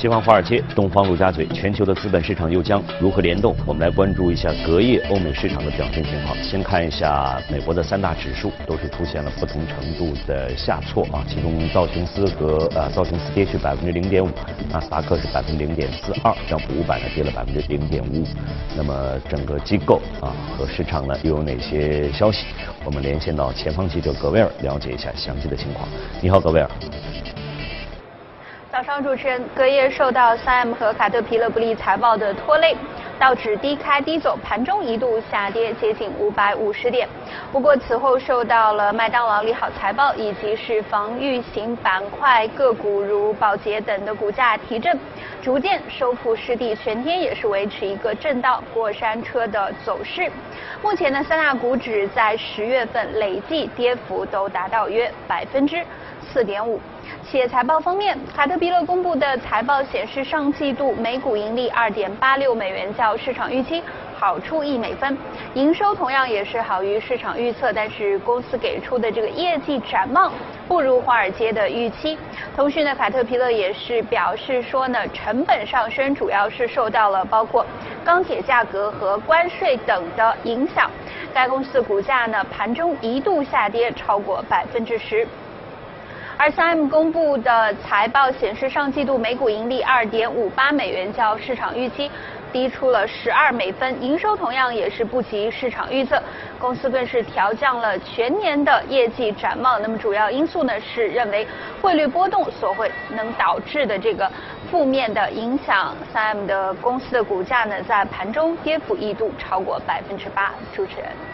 [0.00, 3.54] 西方华尔街，东方陆家嘴，全球的资本市场又将如何联动？
[3.66, 6.34] 我们来关注一下隔夜欧美市场的表现情况。
[6.42, 11.22] 先看一下美国的三大指数，都是出现了不同程度的下挫啊。
[11.28, 14.30] 其中道琼斯和呃道琼斯跌去百分之零点五，
[14.70, 18.26] 纳斯达克是百分之零点四二，标普五百呢跌了百分之零点五五。
[18.74, 22.46] 那么整个机构啊和市场呢又有哪些消息？
[22.86, 25.86] 我们连线到前方记者格威尔了解一下详细的情况。
[26.22, 26.70] 你好，格威尔。
[28.80, 32.74] 早上，主持人，隔夜受到 3M 和卡特彼勒不利财报的拖累，
[33.18, 37.06] 道指低开低走，盘中一度下跌接近五百五十点。
[37.52, 44.98] 不过此后受到了麦当劳利好财报，以及是防御型板块个股如宝洁等的股价提振，
[45.42, 50.32] 逐渐收复失地，全天也是维持一个震荡过山车的走势。
[50.82, 55.84] 目前呢，三大股指在十月份累计跌幅都达到约百分之
[56.32, 56.80] 四点五。
[57.30, 63.80] 企业财报方面，卡特彼勒公布的财报显示，上季度每股盈利二点八六美元，较市场预期
[64.18, 65.16] 好出一美分，
[65.54, 70.32] 营收同样也是好于市场预测，但是公司给出的这个业绩展望
[70.66, 72.18] 不如华尔街的预期。
[72.56, 77.64] 同时呢，卡特彼勒也是表示说呢，成本上升主要是受到了包括
[78.04, 80.90] 钢铁价格和关税等的影响。
[81.32, 85.24] 该公司股价呢，盘中一度下跌超过百分之十。
[86.42, 92.10] 而 3M 公布的财报显示，上季度每股盈利2.58美元，较市场预期
[92.50, 96.18] 低出了12美分，营收同样也是不及市场预测，
[96.58, 99.82] 公司更是调降了全年的业绩展望。
[99.82, 101.46] 那么主要因素呢是认为
[101.82, 104.26] 汇率波动所会能导致的这个
[104.70, 110.54] 负面的影响，3M 的公司的股价呢在盘中跌幅一度超过百分之八。
[110.74, 111.29] 主持人。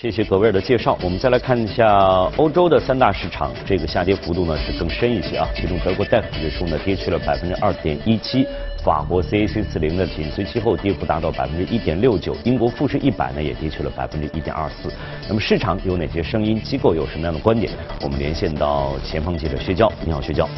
[0.00, 0.96] 谢谢葛威尔的介绍。
[1.02, 1.88] 我们再来看一下
[2.36, 5.48] 欧洲的三大市场，这个下跌幅度呢是更深一些啊。
[5.56, 8.46] 其中德国 DAX 指数呢跌去了百分之二点一七，
[8.84, 12.36] 法国 CAC 四零的紧随其后，跌幅达到百分之一点六九。
[12.44, 14.88] 英国富时一百呢也跌去了百分之一点二四。
[15.28, 16.62] 那么市场有哪些声音？
[16.62, 17.72] 机构有什么样的观点？
[18.02, 19.90] 我们连线到前方记者薛娇。
[20.04, 20.48] 你好，薛娇。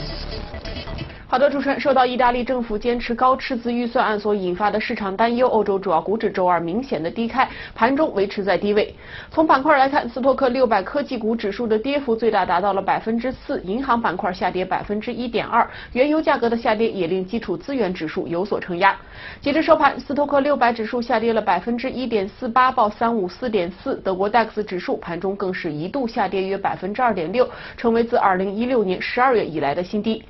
[1.30, 8.92] 好的，主持人，受到意大利政府坚持高赤字预算案所引发的市场担忧，欧洲主要股指周二明显的低开，盘中维持在低位。
[9.30, 18.96] 从板块来看，斯托克六百科技股指数的跌幅最大达到了百分之四，银行板块下跌百分之一点二，原油价格的下跌也令基础资源指数有所承压。
[19.40, 30.24] 截至收盘，斯托克六百指数下跌了百分之一点四八，报三五四点四；德国 DAX 指数盘中更是一度下跌约百分之二点六，成为自二零一六年十二月以来的新低。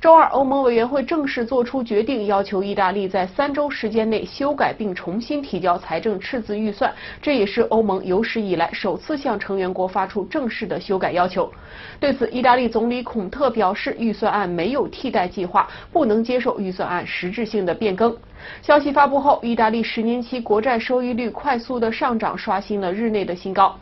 [0.00, 6.92] 周二，欧盟委员会正式作出决定，要求意大利在三周时间内修改并重新提交财政赤字预算。
[7.22, 11.50] 这也是欧盟有史以来首次向成员国发出正式的修改要求。
[11.98, 18.14] 对此，意大利总理孔特表示，预算案没有替代计划，不能接受预算案实质性的变更。
[18.62, 23.78] 消息发布后，意大利十年期国债收益率快速的上涨，刷新了日内的新高。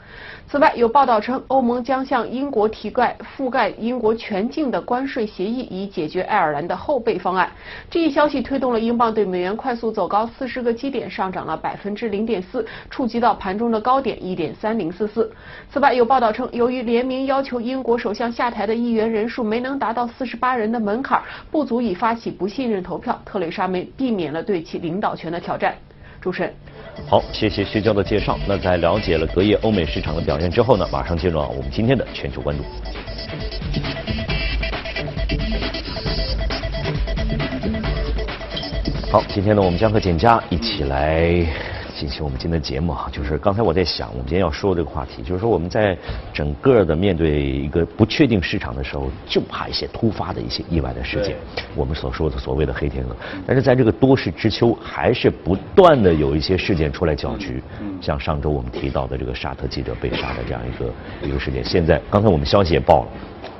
[0.49, 7.51] 此外，有报道称，欧盟将向英国提盖覆盖英国全境的关税协议，以解决爱尔兰的后备方案。
[7.89, 15.33] 这一消息推动了英镑对美元快速走高，四十个基点上涨了百分之零点四，触及到盘中的高点一点三零四四。
[15.71, 25.75] 此外，有报道称，由于联名要求英国首相下台的议员人数没能达到四十八人的门槛，不足以发起不信任投票，特蕾莎梅避免了对对其领导权的挑战。
[26.21, 26.53] 主持人。
[27.09, 28.39] 好，谢谢薛娇的介绍。
[28.47, 32.63] 那在了解了隔夜欧美市场的表现之后呢，马上进入我们今天的全球关注。
[39.11, 41.72] 好，今天呢，我们将和简佳一起来。
[42.03, 45.97] 进行我们今天的节目啊，就是刚才我在想，我们今天要说这个话题，就是说我们在
[46.35, 51.37] 整个的面对一个不确定市场的时候，就怕一些突发的一些意外的事件，
[51.77, 53.15] 我们所说的所谓的黑天鹅。
[53.47, 57.63] 但是在这个多事之秋，还是不断的有一些事件出来搅局，
[58.01, 63.09] 像上周我们提到的这个沙特记者被杀的这样一个一个事件，现在刚才我们消息也报了，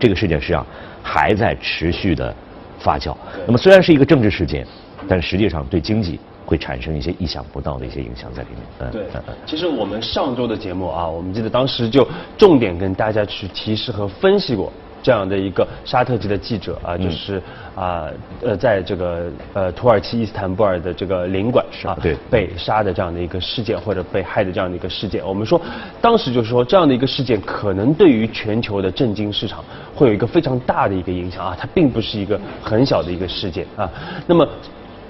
[0.01, 0.67] 这个事件实际上
[1.01, 2.35] 还在持续的
[2.81, 3.17] 发酵。
[3.47, 4.67] 那么虽然是一个政治事件，
[5.07, 6.19] 但实际上对经济。
[6.53, 8.61] 会产生一些意想不到的一些影响在里面。
[8.81, 9.07] 嗯对，
[9.47, 12.07] 其实我们上周的节目啊，我们记得当时就
[12.37, 14.71] 重点跟大家去提示和分析过
[15.03, 17.43] 这样的一个沙特籍的记者啊，就是
[17.75, 18.07] 啊
[18.43, 25.27] 呃，在这个呃土耳其伊斯坦布尔的这个领馆啊，对，被杀的这样的一个事件或者被害的这样的一个事件。
[25.27, 25.59] 我们说，
[26.03, 29.65] 当时就是说这样的一个事件可能对于全球的震惊市场
[29.95, 33.91] 会有一个非常大的一个影响啊，它并不是一个很小的一个事件啊。
[34.27, 34.47] 那么。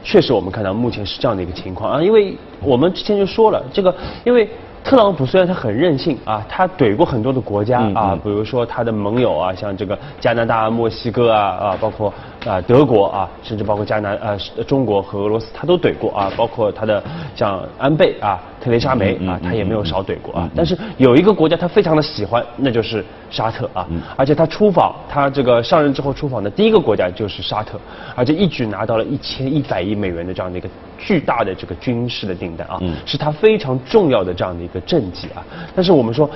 [0.02, 1.93] 确实，我们看到目前是这样的一个情况。
[1.93, 3.94] 啊，因为我们之前就说了，这个
[4.25, 4.49] 因为
[4.84, 12.12] 特朗普虽然他很任性啊，他怼过很多的国家啊，比如说他的盟友啊，像这个加拿大、墨西哥啊啊，包括
[12.44, 14.37] 啊德国啊，甚至包括加拿呃
[14.67, 17.02] 中国和俄罗斯，他都怼过啊，包括他的
[17.34, 20.50] 像安倍啊、特蕾莎梅啊，他也没有少怼过啊。
[20.55, 23.87] 但是有一个国家他非常的喜欢，那就是沙特啊，
[24.17, 27.81] 而且他出访，他这个上任之后出访的第一个国家就是沙特，
[28.14, 30.69] 而且一举拿到了一千一百亿美元的这样的一个
[31.02, 34.81] 巨大的这个军事的订单啊，是他非常重要的这样的一个。
[34.93, 35.43] 政绩啊，
[35.75, 36.28] 但是我们说，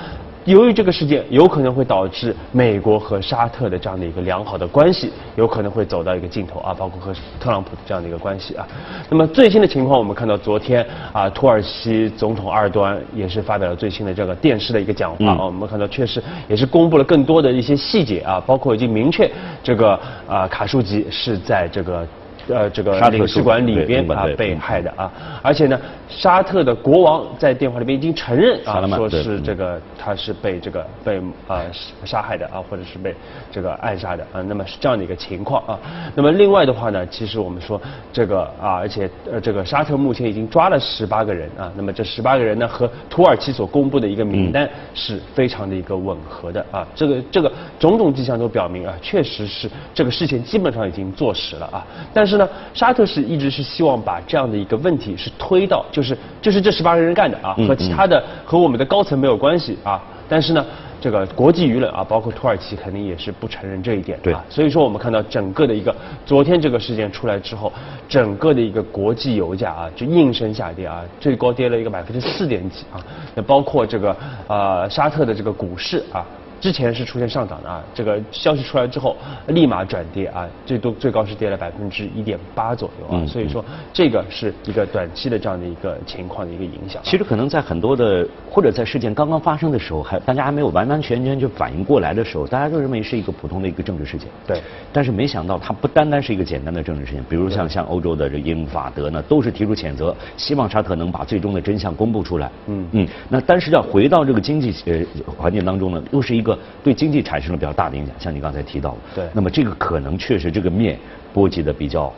[0.45, 8.65] 由于这个事件有可能会导致美国和沙特的这样的一个良好的关系，有可能会走到一个尽头啊，包括和特朗普的这样的一个关系啊。
[9.09, 19.29] 那么最新的情况，我们看到昨天啊，土耳其总统埃尔多安也是发表了最新的这个电视的一个讲话啊，我们看到确实也是公布了更多的一些细节啊，包括已经明确
[19.61, 22.07] 这个啊卡舒吉是在这个。
[22.49, 25.11] 呃，这个领事馆里边啊被害的啊，
[25.41, 31.61] 而且呢，沙特的国王在电话里边已经承认啊，说是这个他是被这个被啊
[32.05, 33.13] 杀害的啊，或者是被
[33.51, 35.77] 这个暗杀的啊，那么是这样的一个情况啊。
[36.15, 37.81] 那么另外的话呢，其实我们说
[38.13, 52.36] 这个啊，而且呃这个沙特目前已经抓了十八个人啊，那么这十八个人呢和土耳其所公布的一个名单是非常的一个吻合的啊，这个这个种种迹象都表明啊，确实是这个事情基本上已经坐实了啊，但是。
[52.37, 60.01] 那沙特是一直是希望把这样的一个问题是推到，就是就是这十八个人干的啊，和其他的和我们的高层没有关系啊。
[60.29, 60.65] 但是呢，
[60.99, 64.43] 这个国际舆论啊，包括土耳其肯定也是不承认这一点啊。
[64.49, 65.95] 所以说我们看到整个的一个
[66.25, 67.71] 昨天这个事件出来之后，
[68.09, 72.99] 整个的一个国际油价啊就应声下跌啊，最高跌了一个百分之四点几啊。
[73.35, 74.15] 那包括这个
[74.47, 76.25] 呃沙特的这个股市啊。
[76.59, 79.15] 之前是出现上涨的啊，这个消息出来之后
[79.47, 83.63] 立马转跌啊，最多最高是跌了百分之一点八左右啊，所以说
[83.93, 87.01] 这个是一个短期的这样的一个情况的一个影响。
[87.03, 94.27] 其实可能在很多的或者在事件刚刚发生的时候，还大家还没有完完全全就反应过来的时候，大家都认为是一个普通的一个政治事件。
[94.45, 94.61] 对。
[94.91, 102.49] 但是没想到它不单单是一个简单的政治事件，比如像像欧洲的这英法德呢，都是提出谴责，希望沙特能把最终的真相公布出来。
[102.67, 103.07] 嗯嗯。
[103.29, 106.57] 那但是要回到这个经济呃环境当中呢，又是一个。
[106.81, 110.97] 对经济产生了比较大的影响，像你刚才提到的，对，那么这个可能确实这个面
[111.33, 112.11] 波及的比较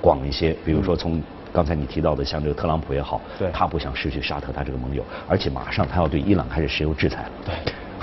[0.00, 1.22] 广一些，比如说从
[1.52, 7.54] 刚才你提到的，像这个特朗普也好，对，他不想失去沙特他这个盟友，而且马上他要对伊朗开始石油制裁了，对。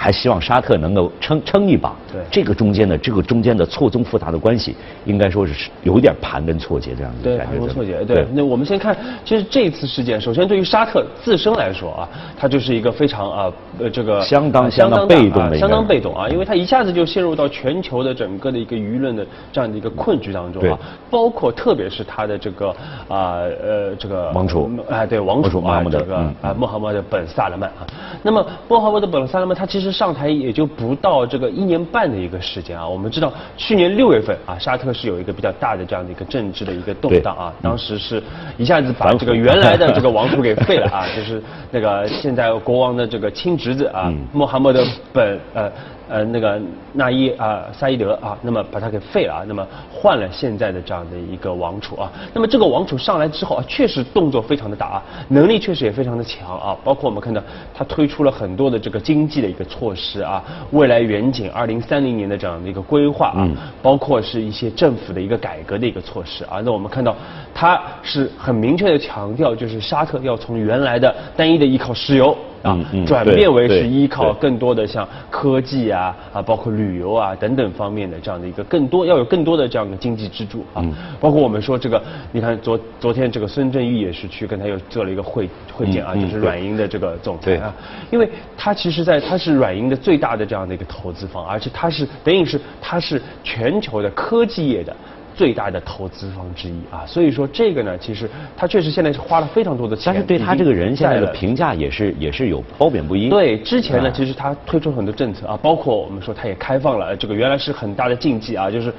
[0.02, 2.20] 还希望沙特能够撑撑一把，对。
[2.32, 4.76] 这个中间的这个中间的错综复杂的关系，
[5.06, 7.52] 应该说是有点盘根错节这样的感觉。
[7.52, 8.26] 盘根错节，对。
[8.34, 20.80] 那我们先看，其实这次事件，首先对于沙特自身来说啊，它就是一个非常啊呃这个相当相当被动的，相当被动啊，因为它一下子就陷入到全球的整个的一个舆论的这样的一个困局当中啊，
[21.12, 22.70] 包括特别是它的这个
[23.08, 24.68] 啊呃这个王储。
[24.90, 27.86] 啊对王储啊这个啊穆罕默德本萨勒曼啊，
[28.24, 30.68] 那么穆罕默德本萨勒曼他其实上台也就。
[30.72, 38.24] 不到这个一年半的一个时间啊，我们知道去年六月份啊，沙特是有一个比较大的这样的一个政治的一个动荡啊，当时是
[38.58, 45.70] 一下子把这个原来的这个王储给废了啊， 就是那个现在国王的这个亲侄子啊，穆罕默德本呃。
[46.10, 46.60] 呃，那个
[46.94, 57.42] 纳伊啊，萨伊德啊，那么把他给废了啊，那么换了现在的这样的一个王储啊，那么这个王储上来之后啊，确实动作非常的大啊，能力确实也非常的强啊，包括我们看到
[57.74, 63.48] 他推出了很多的这个经济的一个措施啊，未来远景二零三零年的这样的一个规划啊，
[63.82, 67.16] 包括是一些政府的一个改革的一个措施啊，那我们看到
[67.54, 72.36] 他是很明确的强调，就是沙特要从原来的单一的依靠石油。
[72.62, 80.86] 啊，转变为是依靠更多的像科技啊啊，包括旅游啊等等方面的这样的一个更多要有更多的这样的经济支柱啊，
[81.20, 82.02] 包括我们说这个，
[82.32, 87.74] 你看昨昨天这个孙正义也是去跟他又做了一个会会见啊，就是软银的这个总裁啊，
[88.12, 94.96] 因为他其实在他是软银的最大的这样的一个投资方，而且他是等于是他是全球的科技业的。
[95.36, 103.30] 最大的投资方之一啊，所以说这个呢，其实他确实现在是花了非常多的钱，但是对他这个人现在的评价也是也是有褒贬不一。
[103.30, 108.94] 对，之前呢，其实他推出很多政策啊，包括我们说他也开放了这个原来是很大的禁忌啊，就是。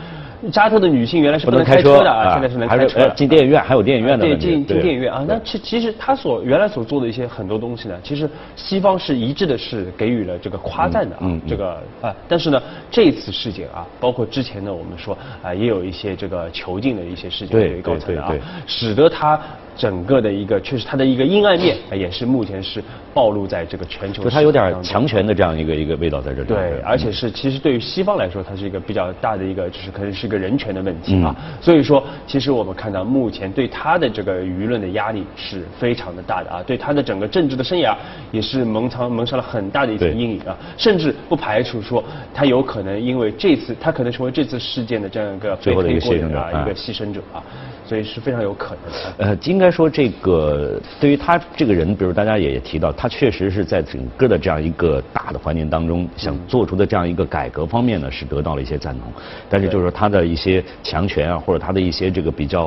[0.51, 3.09] 沙特的女性原来是不能开车的啊，现在是能开车。
[3.11, 5.25] 进电影院还有电影院的对，进进电影院啊。
[5.29, 11.41] 那其其实他所原来所做的一些很多东西呢，其实西方是一致的是给予了这个夸赞的啊。
[11.47, 18.33] 这个啊，但是呢，这次事件啊，包括之前呢，我们说啊，也有一些这个囚禁的一些事件对高层的啊，
[18.67, 19.39] 使得他
[19.77, 22.83] 整个的一个确实它的一个阴暗面，也是目前是
[23.15, 24.23] 暴露在这个全球。
[24.23, 26.49] 就它有点强权的这样一个一个味道在这里。
[26.49, 31.35] 对，而且是其实对于西方来说，它是一个比较大的一个，就是可能是一个人权的问题啊。
[31.61, 37.97] 所以说，其实我们看到目前对他的这个舆论的压力是非常的大的啊，对他的整个政治的生涯
[38.31, 42.03] 也是蒙藏蒙上了很大的一层阴影啊，甚至不排除说
[42.35, 47.43] 他有可能因为这次他可能成为这次事件的这样一个最后的一个牺牲者啊，一个牺牲者啊。
[47.93, 49.15] 所以是非常有可能的。
[49.19, 59.13] 呃，应该说这个对于他这个人，比如大家也提到，他确实是在整个的这样一个大的环境当中，想做出的这样一个改革方面呢，是得到了一些赞同。
[59.51, 62.67] 但是就是说他的一些强权啊，或者他的一些这个比较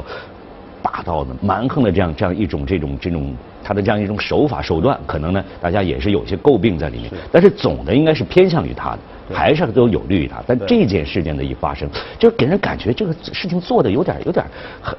[0.83, 7.11] 霸道的、蛮横的这样这样一种这种这种他的这样一种手法手段，可能呢大家也是有些诟病在里面。
[7.31, 8.99] 但是总的应该是偏向于他的。
[9.33, 11.89] 还是都有利于他，但这件事件的一发生，
[12.19, 14.45] 就给人感觉这个事情做的有点有点
[14.83, 14.95] 很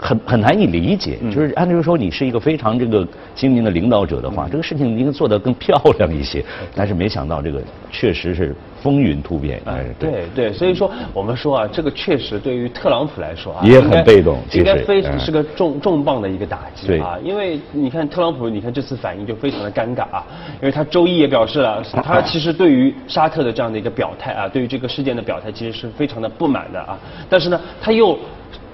[0.00, 1.18] 很很难以理解。
[1.30, 6.44] 就是按理说你是一个非常这个精明的领导者的话，这个事情应该做得更漂亮一些。
[6.74, 8.54] 但是没想到这个确实是。
[8.82, 20.24] 风云突变，哎，对对，所以说我们说啊，这个确实对于特朗普来说啊，也很被动，应该非常是个重重磅的一个打击啊，因为你看特朗普，你看这次反应就非常的尴尬啊，
[20.62, 28.18] 因为他周一也表示了，他其实对于沙特的这样的一个表态啊，对于这个事件的表态，其实是非常的不满的啊，但是呢，他又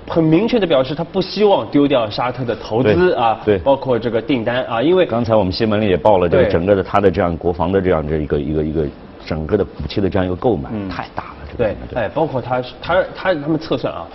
[0.08, 8.86] 很明确的表示，他不希望丢掉沙特的投资啊，对，包括这个订单啊，因为刚才我们新闻里也报了，这个整个的他的这样国防的这样这一个一个一个。
[9.26, 14.06] 整个的武器的这样一个购买太大了，对，哎，包括他他他他们测算啊。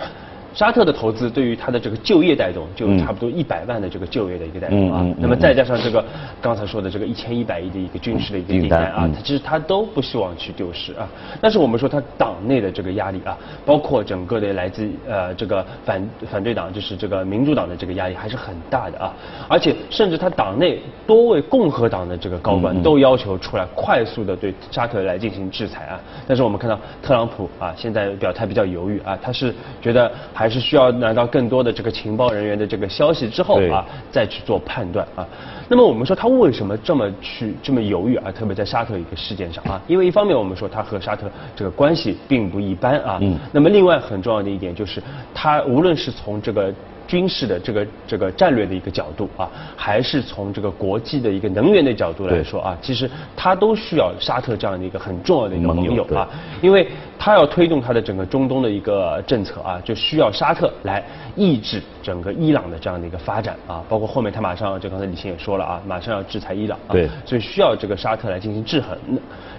[0.54, 5.06] 沙特的投资对于它的这个就业带动，就差不多一百万的这个就业的一个带动啊。
[5.18, 6.04] 那么再加上这个
[6.40, 11.08] 刚才说的这个一千一百亿的一个军事的一个订单啊，其实他都不希望去丢失啊。
[11.40, 19.14] 但是我们说他党内的这个压力啊，包括整个的来自呃这个反反对党，就是这个民主党的这个压力还是很大的啊。
[19.48, 25.98] 而且甚至他党内多位共和党的这个高官都要求出来快速的对沙特来进行制裁啊。
[26.26, 30.12] 但是我们看到特朗普啊，现在表态比较犹豫啊，他是觉得。
[30.34, 35.26] 还是需要拿到更多的这个情报人员的这个消息之后啊，再去做判断啊。
[35.68, 38.30] 那么我们说他为什么这么去这么犹豫啊？
[38.32, 43.18] 特别在沙特一个事件上啊， 因为一方面我们说他和沙特这个关系并不一般啊。
[43.20, 43.38] 嗯。
[43.52, 45.02] 那么另外很重要的一点就是，
[45.34, 46.72] 他无论是从这个。
[47.04, 56.26] 军事的这个这个战略的一个角度啊，还是从这个国际的一个能源的角度来说啊，其实它都需要沙特这样的一个很重要的一个盟友啊，
[56.62, 56.88] 因为
[57.24, 61.00] 它要推动他的整个中东的一个政策啊，就需要沙特来
[61.36, 68.98] 抑制整个伊朗的这样的一个发展啊，包括后面他马上就刚才李欣也说了啊，马上要制裁伊朗，啊对，所以需要这个沙特来进行制衡。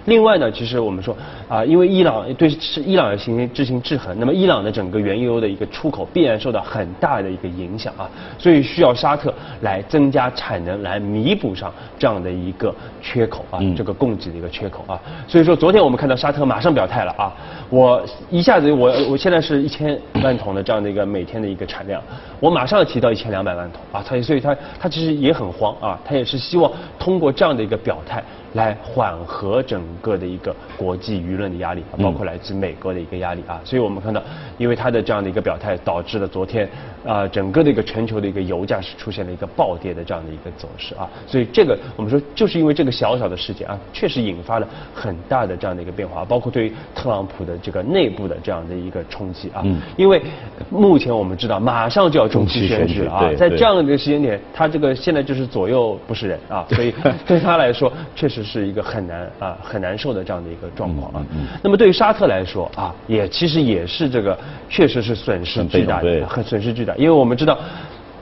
[0.04, 1.16] 另外呢，其实我们说
[1.48, 8.06] 啊，因为伊朗对是伊朗要进行进行制衡，那么伊朗的整个原油的一个出口必然受到很大的一个影响啊，
[8.36, 15.00] 所以需要沙特来增加产能，来弥补上这样的一个缺口啊，这个供给的一个缺口啊。
[15.26, 17.32] 所以说，昨天我们看到沙特马上表态了啊，
[17.70, 22.02] 我一下子我我现在是一千万桶的这样的一个每天的一个产量，
[22.40, 28.22] 我马上要提到一千两百万桶啊，他所以他他其实也很慌啊，他也是希望通过这样的一个表态。
[28.54, 34.22] 来缓和整个的一个国际舆论的压力，包括来自美国的一个压力啊，所以我们看到，
[34.58, 36.68] 因为他的这样的一个表态，导致了昨天
[37.04, 49.64] 啊整个的一个全球的一个油价是出现了一个暴跌的这样的一个走势啊，所以这个我们说就是因为这个小小的事件啊，确实引发了很大的这样的一个变化，包括对于特朗普的这个内部的这样的一个冲击啊，
[49.96, 50.22] 因为
[50.70, 56.94] 目前我们知道马上就要中期选举了啊，在这样的一个时间点，他这个现在就是左右不是人啊，所以
[57.26, 58.43] 对他来说确实。
[58.44, 61.26] 是一个很难啊很难受的这样的一个状况啊。
[61.62, 67.58] 那么对于沙特来说啊，也其实也是这个确实是损失巨大，很损失巨大，因为我们知道。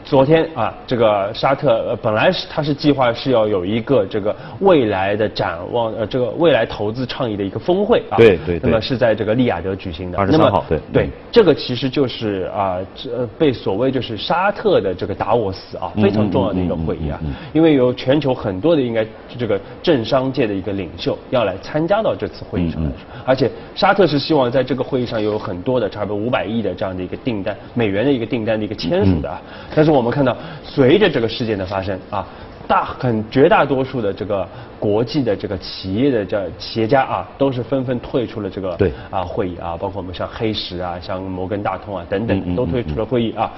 [0.04, 10.80] 昨天啊，这个沙特呃本来是他是计划是要有一个这个未来的展望呃这个未来投资倡议的一个峰会啊，对对，那么是在这个利雅得举行的，二十三号，对。
[10.92, 17.20] 对，这个其实就是啊这被所谓就是沙特的这个达沃斯啊非常重要的一个会议啊，
[17.52, 19.06] 因为有全球很多的应该
[19.38, 22.90] 这个政商界的一个领袖要来参加到这次会议上来，
[23.24, 29.40] 而且沙特是希望在这个会议上有很多的差不多五百亿的这样的一个订单美元的一个订单的一个签署的啊，
[29.74, 30.02] 但是我。
[30.02, 32.26] 我们看到，随着这个事件的发生啊，
[32.66, 34.44] 大很绝大多数的这个
[34.80, 43.48] 国际的这个企业的这企业家啊，都是纷纷退出了这个对啊会议啊，包括我们像黑石啊、像摩根大通啊等等都退出了会议啊。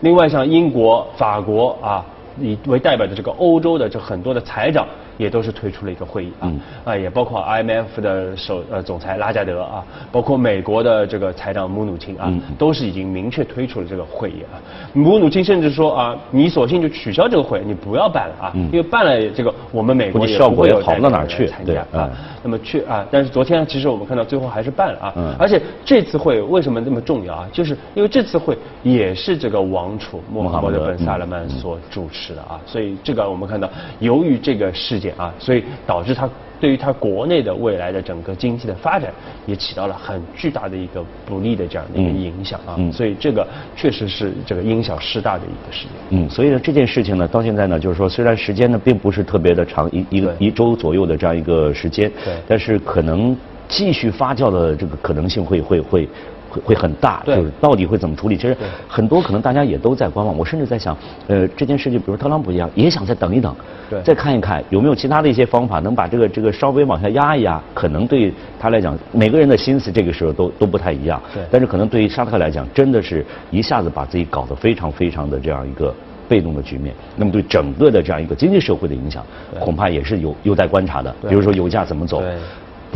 [0.00, 2.02] 另外像英国、法国啊
[2.40, 4.86] 以为代表的这个欧洲的这很多的财长。
[5.20, 6.52] 也都是推出了一个会议啊，
[6.84, 14.56] 啊，也包括 IMF 的首呃总裁拉加德啊，包括美国的这个财长姆努钦啊，都是已经明确推出了这个会议啊。
[14.94, 21.46] 姆努钦甚至说啊，你索性就取消这个会，你不要办了啊，因为办了这个我们美国也不会有好不到哪去？
[21.46, 22.08] 参加啊。
[22.42, 27.48] 那么去啊，但是昨天其实我们看到最后还是办了啊，而且这次会为什么这么重要啊？
[27.52, 36.28] 就是因为这次会也是这个王储穆罕默德本萨勒曼所主持的啊，所以这个我们看到，由于这个事件啊，所以导致它。
[36.60, 39.10] 对于它国内的未来的整个经济的发展，
[39.46, 42.76] 也起到了很巨大的一个不利的这样的一个影响啊。
[42.92, 45.92] 所以这个确实是这个因小失大的一个事件。
[46.10, 53.34] 嗯，所以呢这件事情呢，到现在呢，就是说虽然时间呢并不是特别的长，一一个一周左右的这样一个时间，对，但是可能
[53.66, 56.06] 继续发酵的这个可能性会会会。
[56.50, 58.36] 会会很大，就是到底会怎么处理？
[58.36, 58.56] 其实
[58.88, 60.36] 很多可能大家也都在观望。
[60.36, 60.96] 我甚至在想，
[61.28, 63.54] 呃，这件事情，比如特朗普一样，也想再等一等，
[64.02, 67.60] 再看一看有没有其他的一些方法能把这个这个稍微往下压一压。
[67.72, 71.22] 可能对他来讲，每个人的心思这个时候都都不太一样。
[71.32, 71.42] 对。
[71.50, 75.94] 但是可能对于沙特来讲，真的是一下子把自己搞得非常非常的这样一个
[76.28, 76.94] 被动的局面。
[77.16, 79.24] 那么对整个的这样一个经济社会的影响，
[79.58, 81.14] 恐怕也是有有待观察的。
[81.28, 82.22] 比如说油价怎么走？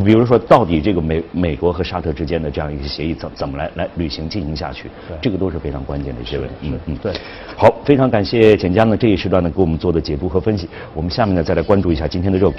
[0.03, 4.91] 比如说，到底这个美美国和沙特之间的这样一个协议怎怎么来来履行进行下去？
[5.23, 6.55] 这个都是非常关键的一些问题。
[6.63, 7.13] 嗯嗯，对。
[7.57, 10.69] 好，非常感谢简江呢这一时段呢给我们做的解读和分析。
[10.95, 12.57] 我们下面呢再来关注一下今天的热股。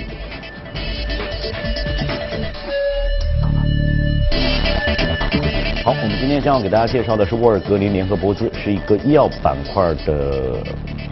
[5.83, 10.53] 好，我们今天将要给大家介绍的是沃尔格林联合博资，是一个医药板块的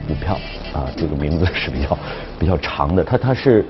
[0.08, 0.40] 股票
[0.74, 1.98] 啊，这个名字是比较
[2.40, 3.66] 比较长的，它它是。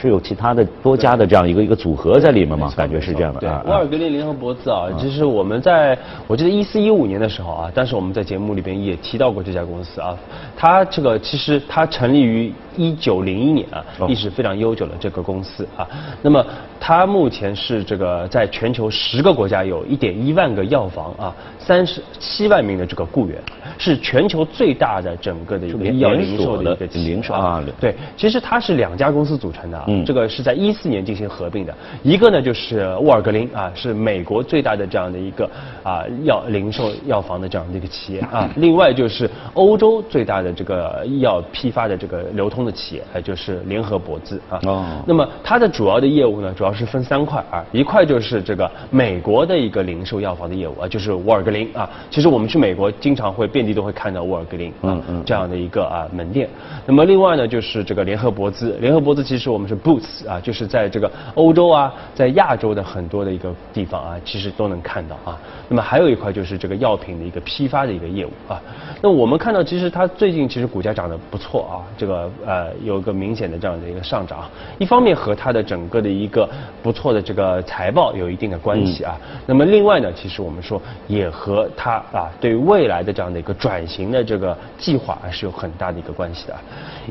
[0.00, 2.72] 是有其他的多家的这样一个一个组合在里面吗？
[2.76, 3.40] 感觉是这样的。
[3.40, 10.16] 对，沃尔格林联合博兹啊，就是我们在我记得一四一五年的时候啊，当时我们在节目里边也提到过这家公司啊。
[10.56, 15.86] 它这个其实它成立于一九零一年啊，历史非常悠久的这个公司啊。
[16.22, 16.42] 那么
[16.78, 23.36] 它目前是这个在全球十个国家有一点一万个药房啊，三十七万名的这个雇员，
[23.76, 27.62] 是全球最大的整个的一个医药零售的一个零售啊。
[27.80, 29.84] 对，其实它是两家公司组成的啊。
[29.88, 35.50] 嗯，这个是在一四年进行合并的，一个呢就是沃尔格林啊，是美国最大的这样的一个
[35.82, 44.60] 啊药零售药房的这样的一个企业啊，另外就是欧洲最大的这个医药批发的这个流通的企业，呃就是联合博资啊。
[44.66, 44.84] 哦。
[45.06, 51.88] 那么它的主要的业务呢，主要是分三块啊，一块就是这个美国的一个零售药房的业务啊，就是沃尔格林啊。
[52.10, 56.46] 其实我们去美国经常会遍地都会看到沃尔格林啊这样的一个啊门店。
[56.84, 59.78] 那么另外呢就是这个联合博资，联合博资其实我们是。
[59.78, 65.38] Boots 啊，就是在这个欧洲啊，在亚洲的很多的一个地方啊，其实都能看到啊。
[65.68, 68.60] 那么还有一块就是这个药品的一个批发的一个业务啊。
[69.00, 74.48] 那我们看到，其实它最近其实股价涨得不错啊，这个呃有一个明显的这样的一个上涨。
[74.78, 76.48] 一方面和它的整个的一个
[76.82, 79.18] 不错的这个财报有一定的关系啊。
[79.46, 86.56] 那么另外呢，其实我们说也和它啊对未来的这样的一个转型的这个计划是有很大的一个关系的。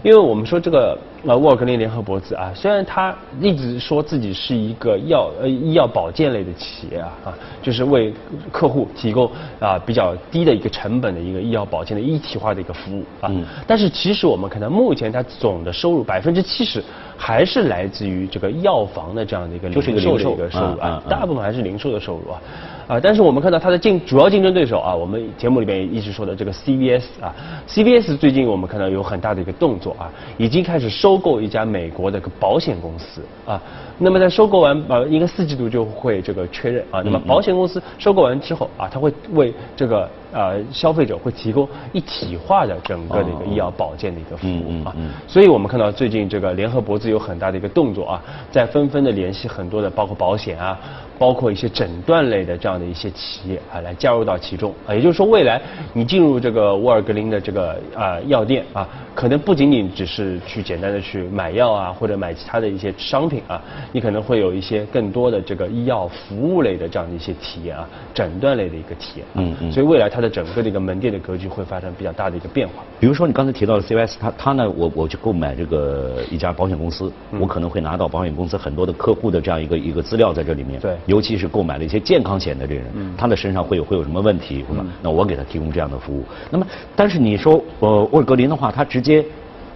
[0.04, 8.14] 因为我们说这个呃沃尔格林联合博资啊，虽然他一直说自己是一个药呃医药保健类的企业啊啊，就是为
[8.52, 13.32] 客户提供啊比较低的一个成本的一个医药保健的一体化的一个服务啊，
[13.66, 16.84] 但是其实我们看到目前它总的收入百分之七十
[17.18, 22.42] 还是来自于这个药房的这样的一个零售的一个收入啊，大部分还是零售的收入啊。
[22.88, 27.36] 啊，但是我们看到它的竞主要竞争对手啊，我们节目里面一直说的这个 CVS 啊
[27.68, 33.62] ，CVS 最近我们看到有很大的一个动作啊，已经开始收购一家美国的个保险公司啊。
[33.98, 37.02] 那么在收购完呃，应该四季度就会这个确认啊。
[37.04, 44.96] 那么保险公司收购完之后啊，它会为这个呃消费者会提供一体化的整个的一个医药保健的一个服务啊。
[45.28, 50.78] 所以我们看到最近这个联合博资有很大的一个动作啊，在纷纷的联系很多的包括保险啊。
[51.20, 55.60] 包括一些诊断类的这样的一些企业啊，来加入到其中啊，也就是说，未来
[55.92, 63.60] 你进入这个沃尔格林的这个啊药店啊，可能不仅仅只是去简单的去买药啊，或者买其他的一些商品啊，
[63.92, 69.26] 你可能会有一些更多的这个医药服务类的这样的一些体验啊，诊断类的一个体验。
[69.34, 69.72] 嗯嗯。
[69.72, 72.84] 所以未来它的整个的一个门店的格局会发生比较大的一个变化。
[73.00, 80.80] 比如说你刚才提到的 CYS，它它呢，我我去购买这个一家保险公司，我可能会拿到保险公司很多的客户的这样一个一个资料在这里面。
[80.80, 80.96] 对。
[81.06, 84.86] 尤其是购买了一些健康险的这个人，他的身上会有会有什么问题，是吧？
[85.02, 86.24] 那我给他提供这样的服务。
[86.50, 89.24] 那么，但是你说呃沃尔格林的话，他直接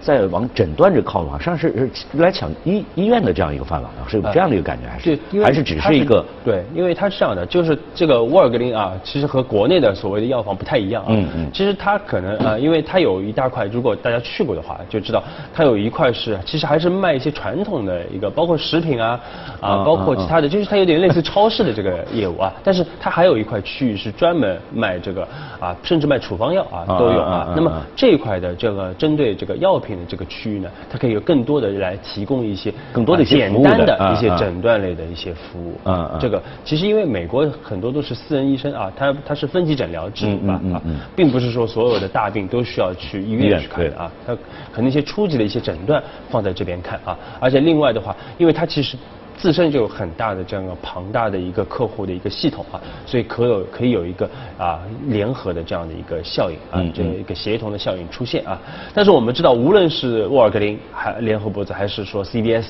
[0.02, 5.16] 再往诊断这靠的话，实际上是是来抢医医院的这样一个饭碗啊，是有这样的一个感觉，还是？
[5.32, 6.26] 对，还是只是一个？
[6.44, 11.08] 对，因为它是这样的，就是这个沃尔格林啊，其实和国内的所谓的药房不太一样啊。
[11.10, 11.48] 嗯嗯。
[11.54, 19.20] 其实它可能啊，因为它有一大块，如果大家去过的话，就知道它有一块是其实还是卖一些传统的一个，包括食品啊
[19.60, 22.52] 啊啊，包括其他的，就是它有点类似超市的这个业务啊。
[22.64, 25.28] 但是它还有一块区域是专门卖这个
[25.60, 27.54] 啊，甚至卖处方药啊啊都有啊。
[27.56, 35.77] 那么啊这一块的这个针对这个药品的这个区域呢，它可以有更多的来提供一些更多的一些啊简单的一些诊断类的一些服务。
[35.86, 44.36] 嗯嗯这个其实因为美国很多都是私人医生啊，他他是分级诊疗制嗯吧啊嗯并不是说所有的大病都需要去医医院院去看的啊，他
[44.73, 48.97] 可能一些初级的一些诊断放在这边看啊，而且另外的话，因为它其实。
[49.41, 58.62] 自身就有很大的这样一个庞大的一个客户的一个系统啊，所以可有可以有一个啊联合的这样的一个效应啊嗯，这个一个协同的效应出现啊。
[58.93, 62.67] 但是我们知道，无论是沃尔格林还联合脖子，还是说 CBS，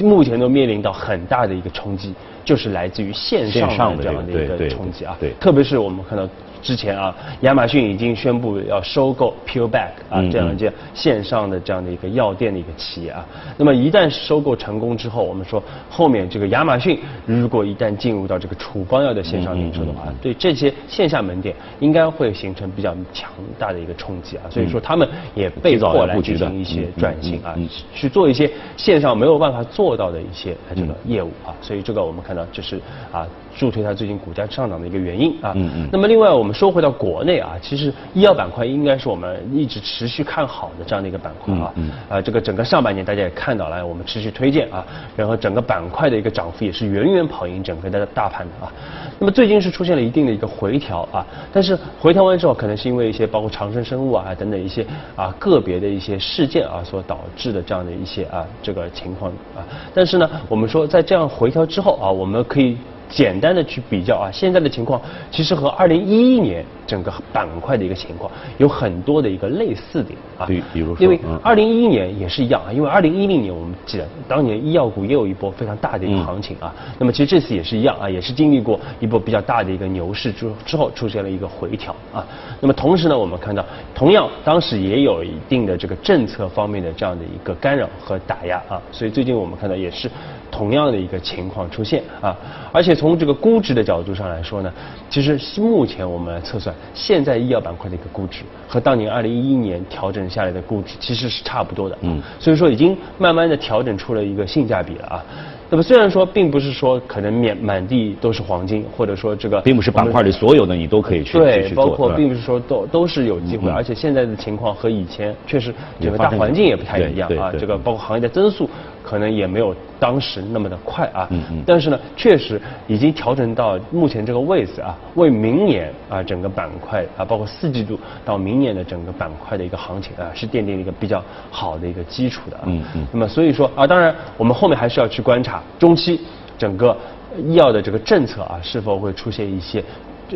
[0.00, 5.14] 目前都面临到很大的一个冲击，就是来自于线线上的这样的一个冲击啊。
[5.20, 6.26] 对特别是我们看到
[6.62, 13.26] 之前啊，亚马逊已经宣布要收购 Pureback 啊这样一件线上的这样的一个药店的一个企业啊。
[13.58, 24.44] 那么一旦收购成功之后，我们说后面这个亚马逊如果一旦进入到这个处方药的线上零售的话，对这些线下门店应该会形成比较强大的一个冲击啊。
[24.50, 27.54] 所以说他们也被迫来进行一些转型啊
[27.92, 31.54] 去做一些线上没有办法做到的一些呃这个业务啊。
[31.60, 35.52] 所以这个我们看到这是啊助推它最近股价上涨的一个原因啊。
[35.54, 41.72] 嗯嗯那么另外我们说回到国内啊，其实医药板块应该是我们一直持续看好的这样的一个板块啊。
[41.76, 44.84] 嗯啊，这个整个上半年大家也看到了，我们持续推荐啊，
[45.16, 48.72] 然后整个板块的一个涨幅也是远远跑赢整个的大盘的啊。
[49.18, 54.84] 那么最近是出现了一定的一个回调啊，但是回调完之后，可能是因为一些包括长生生物啊等等一些
[55.16, 59.62] 啊个别的一些事件啊所导致的这样的一些啊这个情况啊。
[59.94, 62.76] 但是呢，我们说在这样回调之后啊，我们可以。
[63.08, 70.46] 简单的去比较啊，现在的情况其实和二零一一年整个板块的一个情况有很多的一个类似点啊。
[70.46, 76.74] 比比如说因为嗯二零一一年也是一样啊，因为二零一零年我们记得当年医药股也有一波非常大的一个嗯行情啊。
[76.98, 82.26] 那么其实这次也是一样啊，也是经历过一波比较大的一个牛市之之后出现了一个回调啊。
[82.60, 83.64] 那么同时呢，我们看到
[83.94, 90.10] 同样当时也有一定的这个政策方面的这样的一个干扰和打压啊，所以最近我们看到也是
[90.54, 92.36] 同样的一个情况出现啊。
[92.70, 94.72] 而且从这个估值的角度上来说呢，
[95.10, 105.24] 其实目前我们来测算，现在医药板块的一个估值和当年二零一一年调整下来的估值其实是差不多的，嗯所以说已经慢慢的调整出了一个性价比了啊。
[105.74, 118.70] 那么虽然说并不是说可能满满地都是黄金，或者说这个并不是板块里所有的你都可以去去对，包括并不是说都都是有机会，而且现在的情况和以前确实整个大环境也不太一样啊，这个包括行业的增速
[119.02, 132.62] 可能也没有当时那么的快啊，嗯嗯但是呢，确实已经调整到目前这个位置啊，为明年啊整个板块啊，包括四季度到明年的整个板块的一个行情啊，是奠定了一个比较好的一个基础的啊。
[132.66, 136.20] 嗯嗯那么所以说啊，当然我们后面还是要去观察中期
[136.58, 136.96] 整个
[137.38, 139.82] 医药的这个政策啊，是否会出现一些。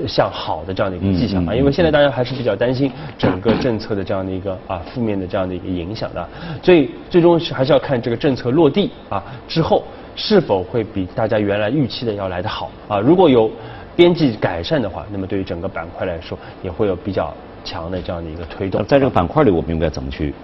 [0.06, 6.28] 向好的这样的一个迹象啊，因为现在大家还是比较担心整个政策的这样的一个啊负面的这样的一个影响的，
[6.62, 9.82] 所以最终是还是要看这个政策落地啊之后
[10.14, 13.00] 是否会比大家原来预期的要来得好啊。
[13.00, 13.50] 如果有
[13.96, 18.84] 边际改善的话，那么对于整个板块来说也会有比较强的这样的一个推动。
[18.84, 20.34] 在这个板块里，我们应该怎么去？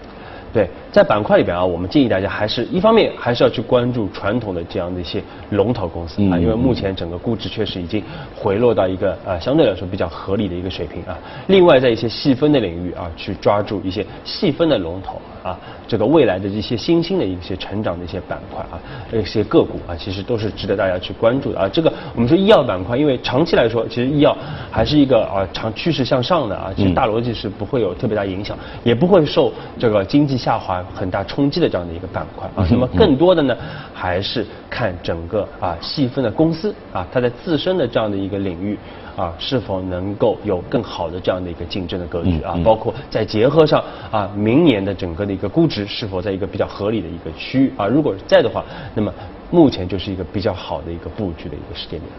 [0.54, 8.00] 对，在板块里边啊，我们建议大家还是一方面还是要去关注传统的这样的一些龙头公司啊，嗯因为目前整个估值确实已经
[8.36, 11.18] 回落到一个呃相对来说比较合理的一个水平啊。
[11.48, 18.80] 另外，在一些细分的领域啊，去抓住一些细分的龙头啊，这个未来的一些新兴的一些成长的一些板块啊，
[19.12, 21.68] 一些个股啊，其实都是值得大家去关注的啊。
[21.68, 24.34] 这个我们说医药板块，因为长期来说，其实医药
[24.70, 32.66] 还是一个啊长趋势向上的啊，其实嗯大逻辑是不会有特别大影响，也不会受这个经济下滑很大冲击的这样的一个板块啊。
[32.70, 33.54] 那么更多的呢，
[33.92, 38.78] 还是看整个啊细分的公司啊，它在自身的这样的一个领域。
[39.16, 42.58] 啊，是否能够有更好的这样的一个竞争的格局啊？
[42.64, 43.80] 包括再结合上
[44.10, 47.86] 啊，明年的整个的一个估值是否在一个比较合理的一个区域啊？
[47.86, 49.12] 如果在的话，那么
[49.50, 52.10] 目前就是一个比较好的一个布局的一个时间点。